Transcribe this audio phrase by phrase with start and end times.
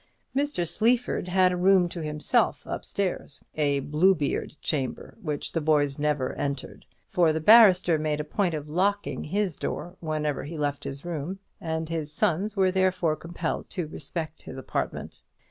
[0.35, 0.67] Mr.
[0.67, 6.33] Sleaford had a room to himself up stairs a Bluebeard chamber, which the boys never
[6.33, 11.05] entered; for the barrister made a point of locking his door whenever he left his
[11.05, 15.21] room, and his sons were therefore compelled to respect his apartment.